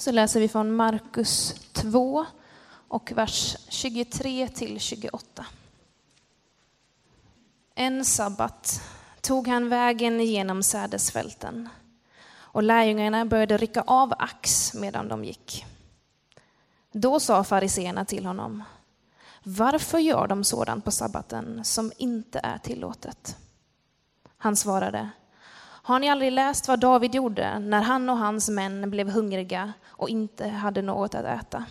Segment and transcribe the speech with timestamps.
[0.00, 2.26] så läser vi från Markus 2
[2.88, 5.46] och vers 23 till 28.
[7.74, 8.82] En sabbat
[9.20, 11.68] tog han vägen genom sädesfälten
[12.32, 15.66] och lärjungarna började rycka av ax medan de gick.
[16.92, 18.64] Då sa fariseerna till honom,
[19.42, 23.36] varför gör de sådant på sabbaten som inte är tillåtet?
[24.36, 25.10] Han svarade,
[25.90, 30.08] har ni aldrig läst vad David gjorde när han och hans män blev hungriga och
[30.08, 31.64] inte hade något att äta?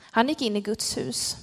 [0.00, 1.36] Han gick in i Guds hus.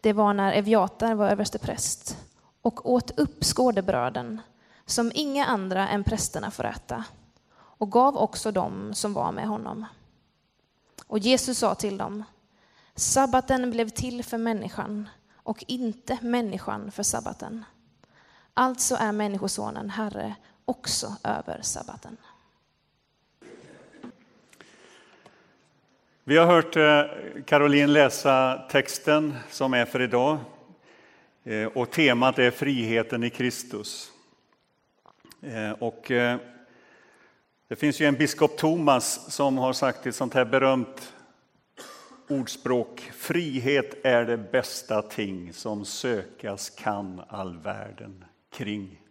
[0.00, 2.16] Det var när Eviatar var överstepräst
[2.62, 4.40] och åt upp skådebröden
[4.86, 7.04] som inga andra än prästerna får äta
[7.54, 9.84] och gav också dem som var med honom.
[11.06, 12.24] Och Jesus sa till dem,
[12.94, 17.64] sabbaten blev till för människan och inte människan för sabbaten.
[18.54, 20.34] Alltså är Människosonen Herre
[20.72, 22.16] också över sabbaten.
[26.24, 30.38] Vi har hört eh, Caroline läsa texten som är för idag
[31.44, 34.12] eh, och temat är friheten i Kristus.
[35.42, 36.04] Eh, och
[37.68, 41.12] det finns ju en biskop Thomas som har sagt ett sånt här berömt
[42.28, 43.10] ordspråk.
[43.14, 49.01] Frihet är det bästa ting som sökas kan all världen kring.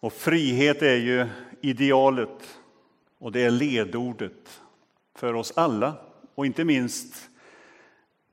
[0.00, 1.26] Och frihet är ju
[1.60, 2.58] idealet
[3.18, 4.60] och det är ledordet
[5.14, 5.94] för oss alla.
[6.34, 7.30] Och inte minst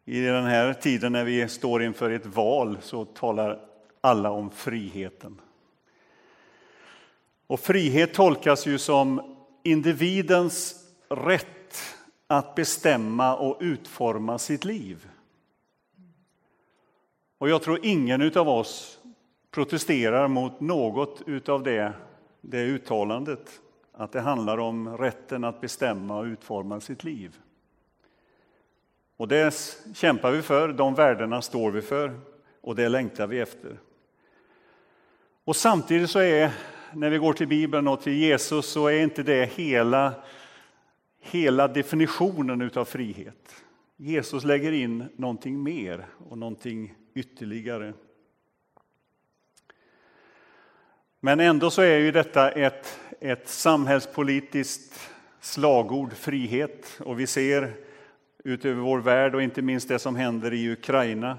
[0.06, 3.60] i den här tiden när vi står inför ett val så talar
[4.02, 5.42] alla om friheten.
[7.48, 10.76] Och frihet tolkas ju som individens
[11.10, 11.48] rätt
[12.28, 15.08] att bestämma och utforma sitt liv.
[17.38, 19.00] Och jag tror ingen av oss
[19.54, 21.94] protesterar mot något av det,
[22.42, 23.62] det uttalandet.
[23.92, 27.36] Att det handlar om rätten att bestämma och utforma sitt liv.
[29.18, 29.56] Och det
[29.96, 32.20] kämpar vi för, de värdena står vi för
[32.62, 33.78] och det längtar vi efter.
[35.44, 36.52] Och samtidigt så är,
[36.94, 40.14] när vi går till Bibeln och till Jesus, så är inte det hela,
[41.22, 43.64] hela definitionen av frihet.
[43.98, 47.94] Jesus lägger in någonting mer och någonting ytterligare.
[51.26, 57.00] Men ändå så är ju detta ett, ett samhällspolitiskt slagord, frihet.
[57.00, 57.74] Och vi ser
[58.44, 61.38] utöver vår värld och inte minst det som händer i Ukraina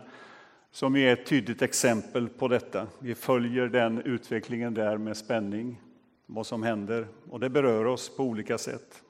[0.70, 2.86] som är ett tydligt exempel på detta.
[2.98, 5.80] Vi följer den utvecklingen där med spänning,
[6.26, 9.02] vad som händer, och det berör oss på olika sätt.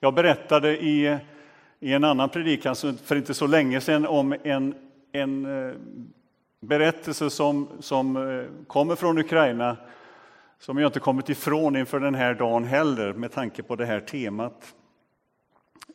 [0.00, 1.18] Jag berättade i,
[1.80, 4.74] i en annan predikan för inte så länge sedan om en,
[5.12, 5.74] en eh,
[6.66, 9.76] berättelse som, som eh, kommer från Ukraina
[10.58, 14.00] som jag inte kommit ifrån inför den här dagen heller med tanke på det här
[14.00, 14.74] temat.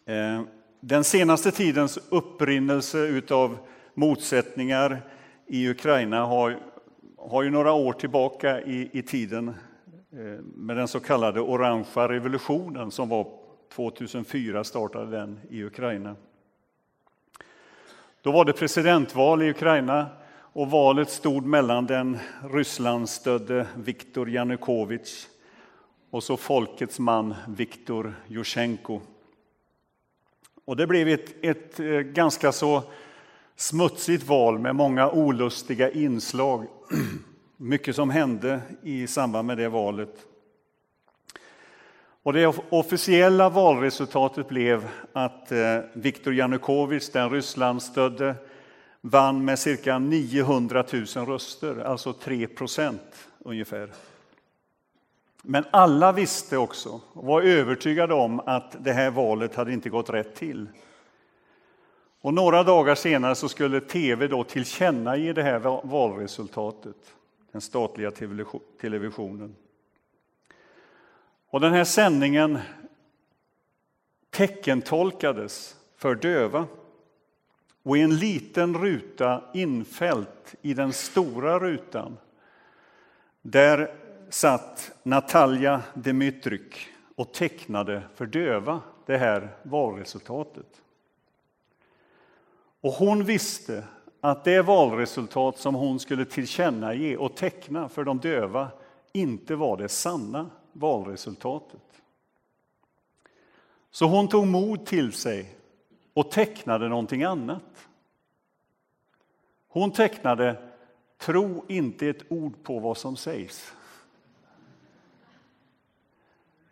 [0.06, 0.42] Eh,
[0.80, 3.58] den senaste tidens upprinnelse av
[3.94, 5.02] motsättningar
[5.48, 6.60] i Ukraina har,
[7.18, 9.48] har ju några år tillbaka i, i tiden
[10.12, 13.28] eh, med den så kallade orangea revolutionen som var
[13.76, 16.16] 2004 startade den i Ukraina.
[18.22, 20.06] Då var det presidentval i Ukraina
[20.60, 22.18] och valet stod mellan den
[22.52, 25.28] Rysslandsstödde Viktor Janukovych
[26.10, 29.02] och så folkets man Viktor Jusjenko.
[30.66, 32.84] Och det blev ett, ett eh, ganska så
[33.56, 36.68] smutsigt val med många olustiga inslag.
[37.58, 40.26] Mycket som hände i samband med det valet.
[42.24, 48.36] Och det officiella valresultatet blev att eh, Viktor Janukovych, den Rysslandsstödde,
[49.02, 53.92] vann med cirka 900 000 röster, alltså 3 procent ungefär.
[55.42, 60.10] Men alla visste också och var övertygade om att det här valet hade inte gått
[60.10, 60.68] rätt till.
[62.22, 66.96] Och några dagar senare så skulle tv då tillkännage det här valresultatet,
[67.52, 68.12] den statliga
[68.82, 69.56] televisionen.
[71.50, 72.60] Och den här sändningen
[74.30, 76.68] teckentolkades för döva.
[77.84, 82.18] Och i en liten ruta infällt i den stora rutan
[83.42, 83.96] där
[84.30, 90.82] satt Natalia Dmytryk och tecknade för döva det här valresultatet.
[92.82, 93.84] Och hon visste
[94.22, 98.68] att det valresultat som hon skulle tillkännage och teckna för de döva
[99.14, 101.82] inte var det sanna valresultatet.
[103.92, 105.56] Så hon tog mod till sig
[106.20, 107.88] och tecknade någonting annat.
[109.68, 110.72] Hon tecknade
[111.18, 113.74] Tro inte ett ord på vad som sägs.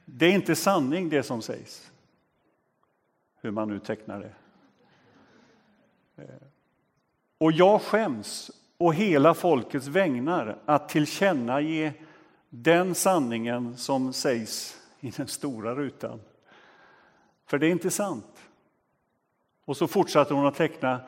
[0.05, 1.91] Det är inte sanning det som sägs.
[3.41, 4.33] Hur man nu tecknar det.
[6.23, 6.47] Eh,
[7.37, 11.91] och jag skäms och hela folkets vägnar att tillkännage
[12.49, 16.19] den sanningen som sägs i den stora rutan.
[17.45, 18.36] För det är inte sant.
[19.67, 20.99] Och så fortsatte hon att teckna.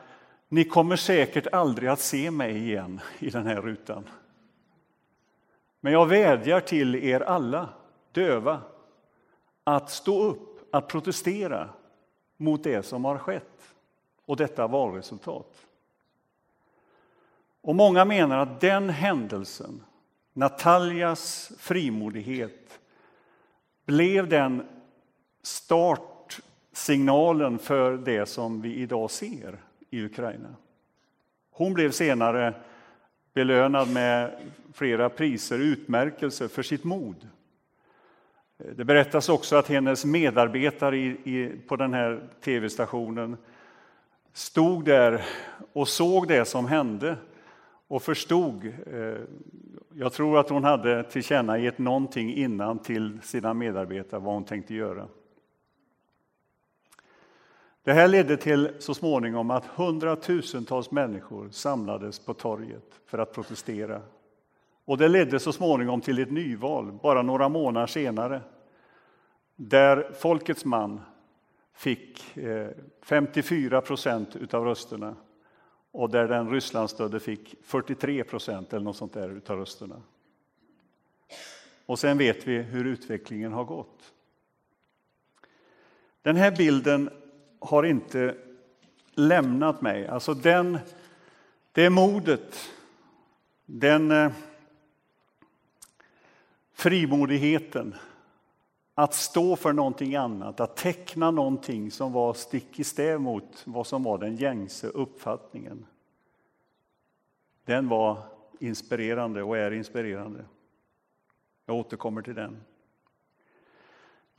[0.48, 4.08] Ni kommer säkert aldrig att se mig igen i den här rutan.
[5.80, 7.68] Men jag vädjar till er alla
[8.12, 8.60] döva
[9.64, 11.68] att stå upp, att protestera
[12.36, 13.74] mot det som har skett
[14.26, 15.66] och detta valresultat.
[17.60, 19.84] Och många menar att den händelsen,
[20.32, 22.80] Nataljas frimodighet,
[23.84, 24.68] blev den
[25.42, 26.09] start
[26.80, 29.58] signalen för det som vi idag ser
[29.90, 30.54] i Ukraina.
[31.50, 32.54] Hon blev senare
[33.34, 34.32] belönad med
[34.72, 37.28] flera priser och utmärkelser för sitt mod.
[38.76, 43.36] Det berättas också att hennes medarbetare i, i, på den här tv-stationen
[44.32, 45.24] stod där
[45.72, 47.16] och såg det som hände
[47.88, 48.66] och förstod.
[48.66, 49.20] Eh,
[49.94, 55.08] jag tror att hon hade tillkännagett någonting innan till sina medarbetare vad hon tänkte göra.
[57.82, 64.02] Det här ledde till så småningom att hundratusentals människor samlades på torget för att protestera.
[64.84, 68.40] Och det ledde så småningom till ett nyval, bara några månader senare
[69.56, 71.00] där Folkets man
[71.72, 72.68] fick eh,
[73.02, 75.16] 54 procent av rösterna
[75.90, 80.02] och där den Rysslandsstödde fick 43 procent eller något sånt där av rösterna.
[81.86, 84.12] Och sen vet vi hur utvecklingen har gått.
[86.22, 87.10] Den här bilden
[87.60, 88.36] har inte
[89.14, 90.06] lämnat mig.
[90.06, 90.78] Alltså den,
[91.72, 92.70] det modet,
[93.66, 94.32] den eh,
[96.72, 97.94] frimodigheten
[98.94, 103.86] att stå för någonting annat, att teckna någonting som var stick i stäv mot vad
[103.86, 105.86] som var den gängse uppfattningen.
[107.64, 108.22] Den var
[108.60, 110.44] inspirerande och är inspirerande.
[111.66, 112.62] Jag återkommer till den.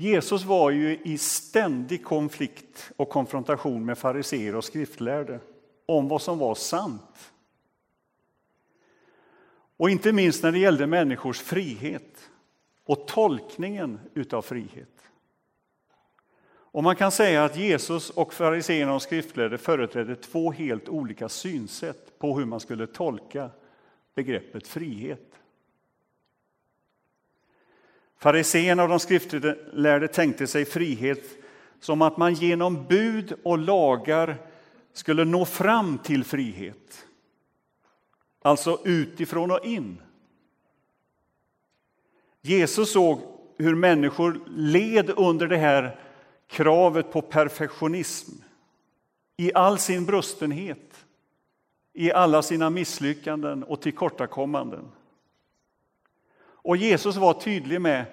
[0.01, 5.39] Jesus var ju i ständig konflikt och konfrontation med fariseer och skriftlärde
[5.86, 7.31] om vad som var sant.
[9.77, 12.30] Och inte minst när det gällde människors frihet
[12.86, 15.01] och tolkningen utav frihet.
[16.50, 22.19] Och man kan säga att Jesus och fariseerna och skriftlärde företrädde två helt olika synsätt
[22.19, 23.50] på hur man skulle tolka
[24.15, 25.40] begreppet frihet.
[28.21, 31.23] Fariséerna och de skriftlärde tänkte sig frihet
[31.79, 34.38] som att man genom bud och lagar
[34.94, 37.06] skulle nå fram till frihet.
[38.41, 40.01] Alltså utifrån och in.
[42.41, 43.21] Jesus såg
[43.57, 46.00] hur människor led under det här
[46.47, 48.31] kravet på perfektionism
[49.38, 51.06] i all sin brustenhet,
[51.94, 54.91] i alla sina misslyckanden och tillkortakommanden.
[56.61, 58.05] Och Jesus var tydlig med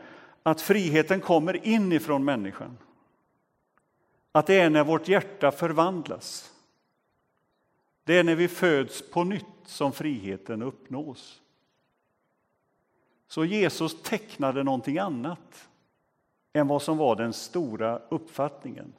[0.42, 2.78] att friheten kommer inifrån människan.
[4.32, 6.52] Att det är när vårt hjärta förvandlas.
[8.04, 11.42] Det är när vi föds på nytt som friheten uppnås.
[13.28, 15.68] Så Jesus tecknade någonting annat
[16.52, 18.92] än vad som var den stora uppfattningen.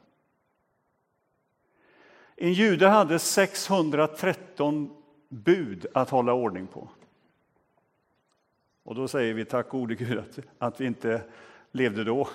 [2.35, 4.89] En jude hade 613
[5.29, 6.89] bud att hålla ordning på.
[8.89, 11.21] Och då säger vi tack gode Gud att, att vi inte
[11.71, 12.27] levde då.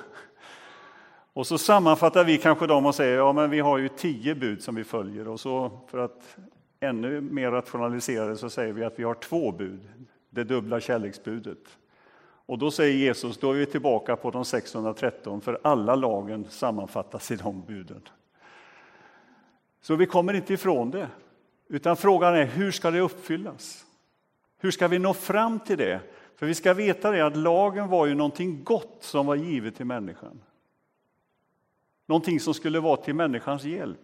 [1.32, 4.62] Och så sammanfattar vi kanske dem och säger ja men vi har ju tio bud
[4.62, 6.36] som vi följer och så för att
[6.80, 9.80] ännu mer rationalisera det så säger vi att vi har två bud,
[10.30, 11.78] det dubbla kärleksbudet.
[12.46, 17.30] Och då säger Jesus, då är vi tillbaka på de 613, för alla lagen sammanfattas
[17.30, 18.02] i de buden.
[19.80, 21.08] Så vi kommer inte ifrån det,
[21.68, 23.86] utan frågan är hur ska det uppfyllas?
[24.58, 26.00] Hur ska vi nå fram till det?
[26.36, 29.86] För vi ska veta det att lagen var ju någonting gott som var givet till
[29.86, 30.40] människan.
[32.06, 34.00] Någonting som skulle vara till människans hjälp.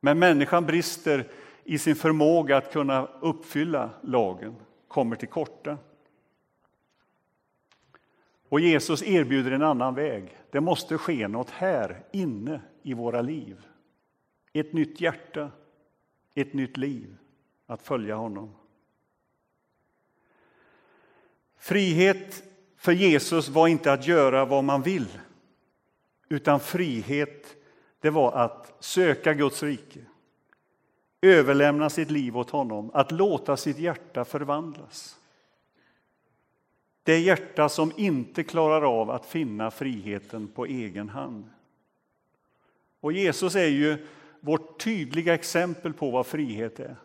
[0.00, 1.28] Men människan brister
[1.64, 4.54] i sin förmåga att kunna uppfylla lagen,
[4.88, 5.78] kommer till korta.
[8.48, 10.38] Och Jesus erbjuder en annan väg.
[10.50, 13.66] Det måste ske något här inne i våra liv.
[14.52, 15.50] Ett nytt hjärta,
[16.34, 17.16] ett nytt liv
[17.66, 18.54] att följa honom.
[21.64, 22.42] Frihet
[22.76, 25.06] för Jesus var inte att göra vad man vill,
[26.28, 27.56] utan frihet
[28.00, 30.00] det var att söka Guds rike,
[31.22, 35.18] överlämna sitt liv åt honom, att låta sitt hjärta förvandlas.
[37.02, 41.50] Det hjärta som inte klarar av att finna friheten på egen hand.
[43.00, 44.06] Och Jesus är ju
[44.40, 46.96] vårt tydliga exempel på vad frihet är.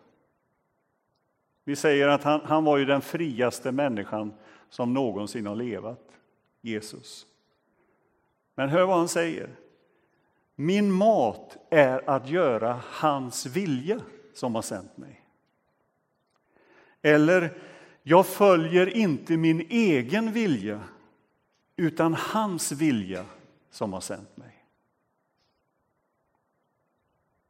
[1.63, 4.33] Vi säger att han, han var ju den friaste människan
[4.69, 6.11] som någonsin har levat,
[6.61, 7.25] Jesus.
[8.55, 9.49] Men hör vad han säger.
[10.55, 13.99] Min mat är att göra hans vilja
[14.33, 15.21] som har sänt mig.
[17.01, 17.57] Eller,
[18.03, 20.83] jag följer inte min egen vilja
[21.75, 23.25] utan hans vilja
[23.69, 24.65] som har sänt mig.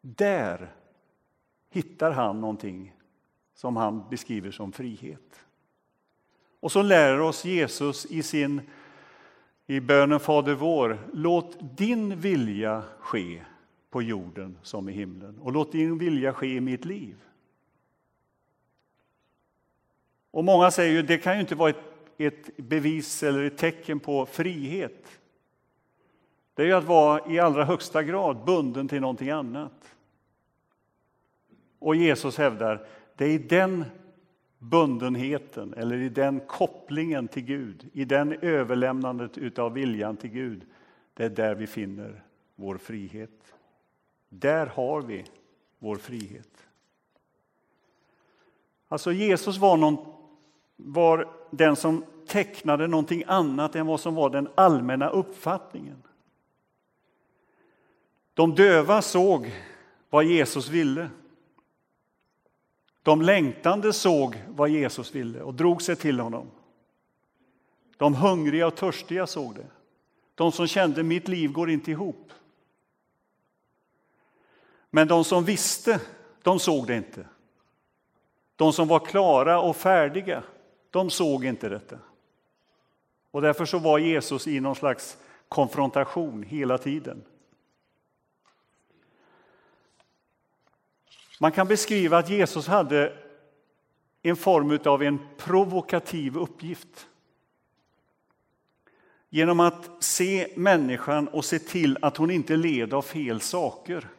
[0.01, 0.73] Där
[1.69, 2.93] hittar han någonting
[3.59, 5.45] som han beskriver som frihet.
[6.59, 8.61] Och så lär oss Jesus i sin
[9.67, 13.41] i bönen Fader vår, låt din vilja ske
[13.89, 17.15] på jorden som i himlen och låt din vilja ske i mitt liv.
[20.31, 21.83] Och många säger ju det kan ju inte vara ett,
[22.17, 25.19] ett bevis eller ett tecken på frihet.
[26.53, 29.95] Det är ju att vara i allra högsta grad bunden till någonting annat.
[31.79, 32.87] Och Jesus hävdar,
[33.19, 33.85] det är i den
[34.59, 40.65] bundenheten eller i den kopplingen till Gud, i den överlämnandet av viljan till Gud,
[41.13, 42.23] det är där vi finner
[42.55, 43.53] vår frihet.
[44.29, 45.25] Där har vi
[45.79, 46.67] vår frihet.
[48.87, 49.97] Alltså Jesus var, någon,
[50.75, 56.03] var den som tecknade någonting annat än vad som var den allmänna uppfattningen.
[58.33, 59.51] De döva såg
[60.09, 61.09] vad Jesus ville.
[63.03, 66.51] De längtande såg vad Jesus ville och drog sig till honom.
[67.97, 69.67] De hungriga och törstiga såg det.
[70.35, 72.31] De som kände mitt liv går inte ihop.
[74.89, 76.01] Men de som visste,
[76.43, 77.25] de såg det inte.
[78.55, 80.43] De som var klara och färdiga,
[80.89, 81.99] de såg inte detta.
[83.31, 85.17] Och därför så var Jesus i någon slags
[85.49, 87.23] konfrontation hela tiden.
[91.41, 93.17] Man kan beskriva att Jesus hade
[94.21, 97.07] en form av en provokativ uppgift.
[99.29, 104.09] Genom att se människan och se till att hon inte led av fel saker.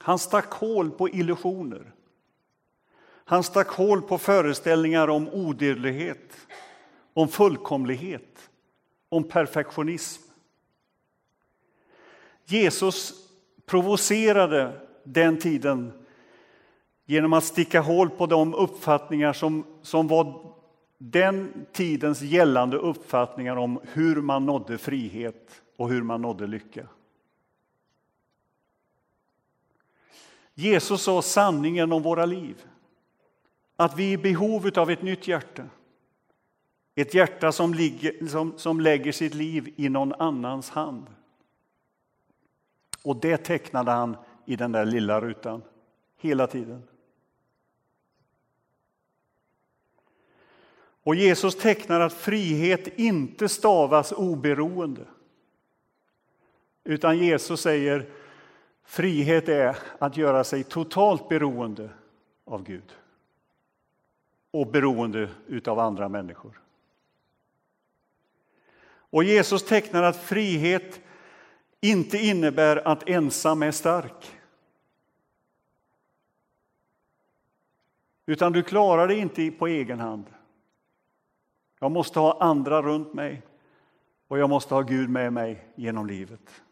[0.00, 1.92] Han stack hål på illusioner.
[3.24, 6.36] Han stack hål på föreställningar om odödlighet,
[7.14, 8.50] om fullkomlighet,
[9.08, 10.22] om perfektionism.
[12.44, 13.14] Jesus
[13.66, 16.03] provocerade den tiden
[17.06, 20.54] genom att sticka hål på de uppfattningar som, som var
[20.98, 26.88] den tidens gällande uppfattningar om hur man nådde frihet och hur man nådde lycka.
[30.54, 32.64] Jesus sa sanningen om våra liv.
[33.76, 35.64] Att vi är i behov av ett nytt hjärta.
[36.94, 41.06] Ett hjärta som, ligger, som, som lägger sitt liv i någon annans hand.
[43.02, 45.62] Och det tecknade han i den där lilla rutan,
[46.16, 46.82] hela tiden.
[51.04, 55.04] Och Jesus tecknar att frihet inte stavas oberoende.
[56.84, 58.06] Utan Jesus säger
[58.84, 61.90] frihet är att göra sig totalt beroende
[62.44, 62.96] av Gud
[64.50, 65.28] och beroende
[65.66, 66.60] av andra människor.
[69.10, 71.00] Och Jesus tecknar att frihet
[71.80, 74.40] inte innebär att ensam är stark.
[78.26, 80.24] Utan du klarar det inte på egen hand.
[81.80, 83.42] Jag måste ha andra runt mig
[84.28, 86.62] och jag måste ha Gud med mig genom livet.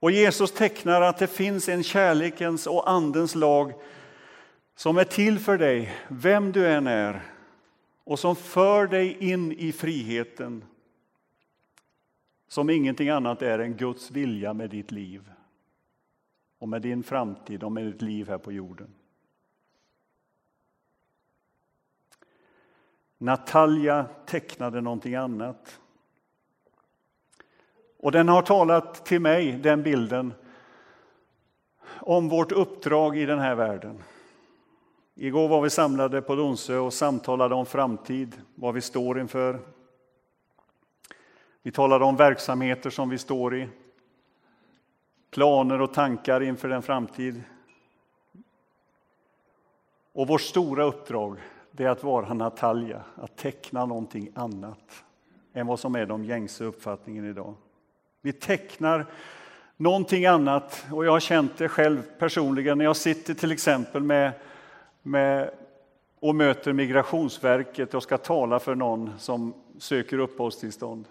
[0.00, 3.72] Och Jesus tecknar att det finns en kärlekens och Andens lag
[4.76, 7.22] som är till för dig, vem du än är
[8.04, 10.64] och som för dig in i friheten
[12.48, 15.30] som ingenting annat är än Guds vilja med ditt liv
[16.58, 18.94] och med din framtid och med ditt liv här på jorden.
[23.18, 25.80] Natalia tecknade någonting annat.
[27.98, 30.34] Och den har talat till mig, den bilden,
[31.84, 34.02] om vårt uppdrag i den här världen.
[35.14, 39.60] Igår var vi samlade på Donsö och samtalade om framtid, vad vi står inför.
[41.62, 43.68] Vi talade om verksamheter som vi står i,
[45.30, 47.42] planer och tankar inför den framtid.
[50.12, 51.38] Och vårt stora uppdrag
[51.76, 55.04] det är att vara Natalia, att teckna någonting annat
[55.54, 57.54] än vad som är de gängse uppfattningen idag.
[58.20, 59.06] Vi tecknar
[59.76, 64.32] någonting annat och jag har känt det själv personligen när jag sitter till exempel med,
[65.02, 65.50] med
[66.20, 71.08] och möter Migrationsverket och ska tala för någon som söker uppehållstillstånd.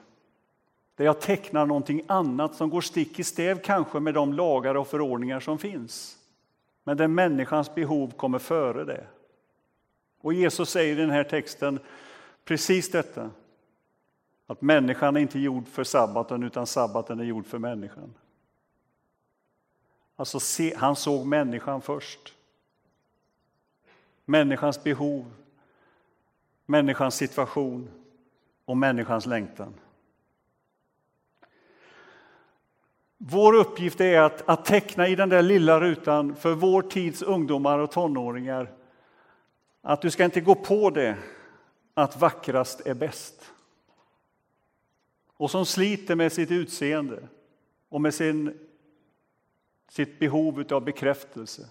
[0.96, 4.88] Där jag tecknar någonting annat som går stick i stäv kanske med de lagar och
[4.88, 6.17] förordningar som finns.
[6.84, 9.05] Men där människans behov kommer före det.
[10.23, 11.79] Och Jesus säger i den här texten
[12.45, 13.31] precis detta.
[14.47, 18.13] Att människan är inte gjord för sabbaten utan sabbaten är gjord för människan.
[20.15, 20.39] Alltså
[20.75, 22.33] han såg människan först.
[24.25, 25.31] Människans behov,
[26.65, 27.89] människans situation
[28.65, 29.73] och människans längtan.
[33.17, 37.79] Vår uppgift är att, att teckna i den där lilla rutan för vår tids ungdomar
[37.79, 38.82] och tonåringar
[39.85, 41.17] att du ska inte gå på det
[41.93, 43.51] att vackrast är bäst.
[45.37, 47.27] Och som sliter med sitt utseende
[47.89, 48.67] och med sin,
[49.89, 51.69] sitt behov av bekräftelse.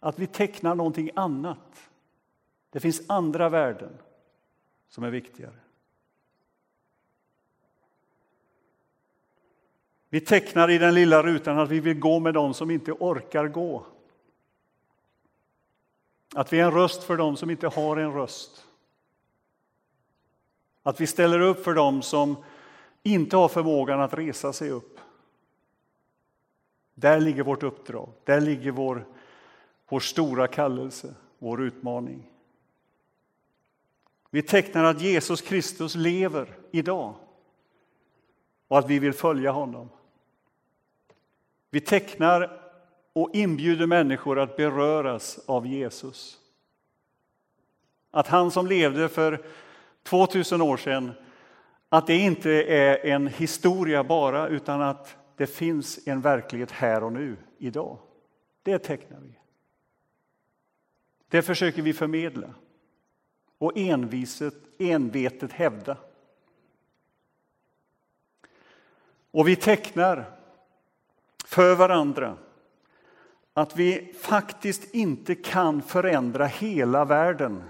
[0.00, 1.90] Att vi tecknar någonting annat.
[2.70, 3.98] Det finns andra värden
[4.88, 5.58] som är viktigare.
[10.08, 13.48] Vi tecknar i den lilla rutan att vi vill gå med dem som inte orkar
[13.48, 13.86] gå.
[16.34, 18.66] Att vi är en röst för dem som inte har en röst.
[20.82, 22.36] Att vi ställer upp för dem som
[23.02, 24.98] inte har förmågan att resa sig upp.
[26.94, 29.06] Där ligger vårt uppdrag, där ligger vår,
[29.88, 32.30] vår stora kallelse, vår utmaning.
[34.30, 37.14] Vi tecknar att Jesus Kristus lever idag
[38.68, 39.88] och att vi vill följa honom.
[41.70, 42.59] Vi tecknar
[43.12, 46.38] och inbjuder människor att beröras av Jesus.
[48.10, 49.44] Att han som levde för
[50.02, 51.12] 2000 år sedan,
[51.88, 57.12] att det inte är en historia bara, utan att det finns en verklighet här och
[57.12, 57.98] nu, idag.
[58.62, 59.38] Det tecknar vi.
[61.28, 62.54] Det försöker vi förmedla
[63.58, 65.96] och enviset, envetet hävda.
[69.30, 70.38] Och vi tecknar
[71.44, 72.36] för varandra
[73.54, 77.62] att vi faktiskt inte kan förändra hela världen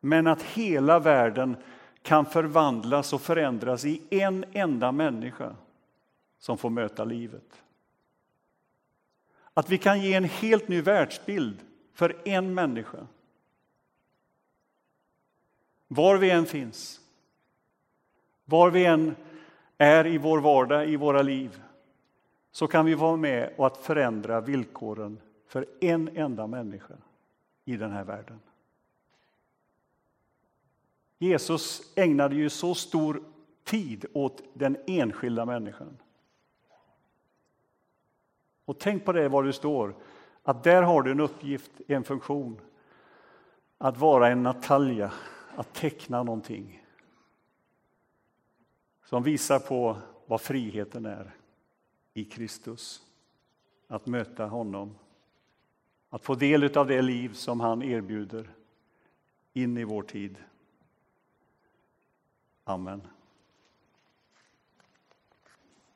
[0.00, 1.56] men att hela världen
[2.02, 5.56] kan förvandlas och förändras i en enda människa
[6.38, 7.62] som får möta livet.
[9.54, 11.58] Att vi kan ge en helt ny världsbild
[11.94, 13.06] för en människa.
[15.88, 17.00] Var vi än finns,
[18.44, 19.16] var vi än
[19.78, 21.62] är i vår vardag, i våra liv
[22.50, 26.94] så kan vi vara med och att förändra villkoren för en enda människa
[27.64, 28.40] i den här världen.
[31.18, 33.22] Jesus ägnade ju så stor
[33.64, 35.96] tid åt den enskilda människan.
[38.64, 39.94] Och tänk på det var du står,
[40.42, 42.60] att där har du en uppgift, en funktion.
[43.78, 45.12] Att vara en Natalia,
[45.56, 46.86] att teckna någonting
[49.04, 51.34] som visar på vad friheten är
[52.14, 53.02] i Kristus.
[53.86, 54.94] Att möta honom,
[56.08, 58.50] att få del av det liv som han erbjuder
[59.52, 60.36] in i vår tid.
[62.64, 63.02] Amen.